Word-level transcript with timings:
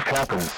happens. 0.00 0.50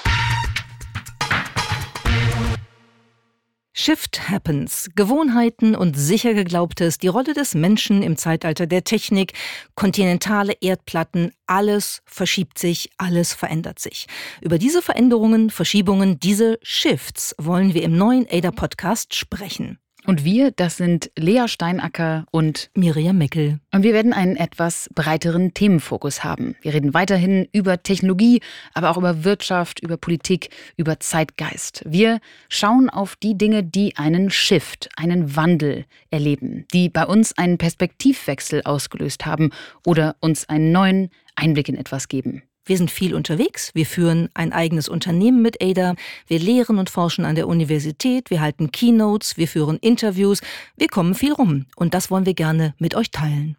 Shift 3.72 4.31
Happens. 4.31 4.88
Gewohnheiten 4.97 5.76
und 5.76 5.97
sicher 5.97 6.35
geglaubtes, 6.35 6.99
die 6.99 7.08
Rolle 7.08 7.35
des 7.35 7.54
Menschen 7.54 8.03
im 8.03 8.17
Zeitalter 8.17 8.67
der 8.67 8.85
Technik, 8.85 9.35
kontinentale 9.75 10.54
Erdplatten, 10.61 11.33
alles 11.47 12.03
verschiebt 12.07 12.58
sich, 12.58 12.90
alles 12.97 13.35
verändert 13.35 13.79
sich. 13.79 14.07
Über 14.40 14.58
diese 14.58 14.80
Veränderungen, 14.80 15.51
Verschiebungen, 15.51 16.19
diese 16.19 16.59
Shifts 16.62 17.34
wollen 17.39 17.75
wir 17.75 17.83
im 17.83 17.97
neuen 17.97 18.27
ADA 18.30 18.51
Podcast 18.51 19.15
sprechen. 19.15 19.79
Und 20.07 20.25
wir, 20.25 20.52
das 20.52 20.77
sind 20.77 21.11
Lea 21.19 21.49
Steinacker 21.49 22.27
und 22.30 22.71
Miriam 22.75 23.19
Meckel. 23.19 23.59
Und 23.73 23.83
wir 23.83 23.93
werden 23.93 24.13
einen 24.13 24.37
etwas 24.37 24.89
breiteren 24.95 25.53
Themenfokus 25.53 26.23
haben. 26.23 26.55
Wir 26.63 26.75
reden 26.75 26.95
weiterhin 26.95 27.49
über 27.51 27.83
Technologie, 27.83 28.41
aber 28.73 28.91
auch 28.91 28.99
über 28.99 29.25
Wirtschaft, 29.25 29.80
über 29.80 29.97
Politik, 29.97 30.51
über 30.77 31.01
Zeitgeist. 31.01 31.83
Wir 31.87 32.21
schauen 32.49 32.89
auf 32.89 33.16
die 33.16 33.37
Dinge, 33.37 33.65
die 33.65 33.97
einen 33.97 34.30
Shift, 34.30 34.89
einen 34.97 35.35
Wandel 35.35 35.87
erleben, 36.11 36.66
die 36.73 36.88
bei 36.88 37.05
uns 37.05 37.37
einen 37.37 37.59
Perspektivwechsel 37.59 38.63
ausgelöst 38.63 39.27
haben 39.27 39.51
oder 39.85 40.15
uns 40.21 40.49
einen 40.49 40.71
neuen 40.71 41.11
Einblick 41.35 41.69
in 41.69 41.77
etwas 41.77 42.07
geben. 42.07 42.43
Wir 42.66 42.77
sind 42.77 42.91
viel 42.91 43.15
unterwegs, 43.15 43.70
wir 43.75 43.87
führen 43.87 44.29
ein 44.34 44.52
eigenes 44.52 44.88
Unternehmen 44.88 45.41
mit 45.41 45.62
Ada, 45.62 45.95
wir 46.27 46.41
lehren 46.41 46.79
und 46.79 46.91
forschen 46.91 47.24
an 47.24 47.37
der 47.37 47.47
Universität, 47.47 48.29
wir 48.29 48.41
halten 48.41 48.73
Keynotes, 48.73 49.37
wir 49.37 49.47
führen 49.47 49.79
Interviews, 49.79 50.41
wir 50.77 50.88
kommen 50.88 51.15
viel 51.15 51.33
rum 51.33 51.66
und 51.77 51.95
das 51.95 52.10
wollen 52.10 52.27
wir 52.27 52.34
gerne 52.34 52.74
mit 52.79 52.96
euch 52.96 53.13
teilen. 53.13 53.57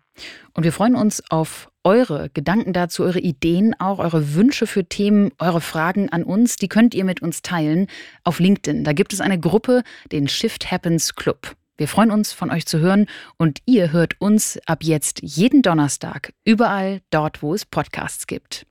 Und 0.53 0.65
wir 0.65 0.73
freuen 0.73 0.95
uns 0.95 1.23
auf 1.29 1.71
eure 1.85 2.29
Gedanken 2.33 2.73
dazu, 2.73 3.03
eure 3.03 3.19
Ideen, 3.21 3.79
auch 3.79 3.99
eure 3.99 4.35
Wünsche 4.35 4.67
für 4.67 4.83
Themen, 4.83 5.31
eure 5.39 5.61
Fragen 5.61 6.09
an 6.09 6.23
uns, 6.23 6.57
die 6.57 6.67
könnt 6.67 6.93
ihr 6.93 7.05
mit 7.05 7.21
uns 7.21 7.41
teilen 7.41 7.87
auf 8.25 8.39
LinkedIn. 8.39 8.83
Da 8.83 8.91
gibt 8.91 9.13
es 9.13 9.21
eine 9.21 9.39
Gruppe, 9.39 9.83
den 10.11 10.27
Shift 10.27 10.69
Happens 10.69 11.15
Club. 11.15 11.55
Wir 11.77 11.87
freuen 11.87 12.11
uns, 12.11 12.33
von 12.33 12.51
euch 12.51 12.65
zu 12.65 12.79
hören 12.79 13.05
und 13.37 13.59
ihr 13.65 13.93
hört 13.93 14.19
uns 14.19 14.59
ab 14.65 14.83
jetzt 14.83 15.21
jeden 15.21 15.61
Donnerstag 15.61 16.33
überall 16.43 16.99
dort, 17.09 17.41
wo 17.41 17.53
es 17.53 17.65
Podcasts 17.65 18.27
gibt. 18.27 18.66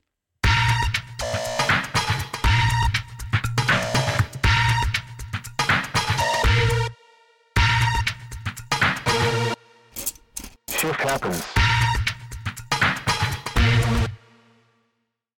Shift 10.77 11.01
happens. 11.01 11.66